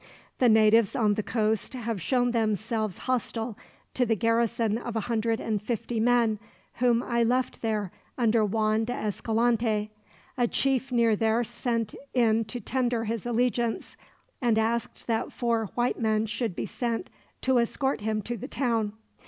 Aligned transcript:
The 0.39 0.49
natives 0.49 0.95
on 0.95 1.13
the 1.13 1.21
coast 1.21 1.75
have 1.75 2.01
shown 2.01 2.31
themselves 2.31 2.97
hostile 3.05 3.55
to 3.93 4.03
the 4.03 4.15
garrison 4.15 4.79
of 4.79 4.95
a 4.95 5.01
hundred 5.01 5.39
and 5.39 5.61
fifty 5.61 5.99
men, 5.99 6.39
whom 6.79 7.03
I 7.03 7.21
left 7.21 7.61
there 7.61 7.91
under 8.17 8.43
Juan 8.43 8.85
de 8.85 8.93
Escalante. 8.93 9.91
A 10.39 10.47
chief 10.47 10.91
near 10.91 11.15
there 11.15 11.43
sent 11.43 11.93
in 12.15 12.45
to 12.45 12.59
tender 12.59 13.03
his 13.03 13.27
allegiance, 13.27 13.95
and 14.41 14.57
asked 14.57 15.05
that 15.05 15.31
four 15.31 15.67
white 15.75 15.99
men 15.99 16.25
should 16.25 16.55
be 16.55 16.65
sent 16.65 17.11
to 17.41 17.59
escort 17.59 18.01
him 18.01 18.23
to 18.23 18.37
the 18.37 18.47
town. 18.47 18.93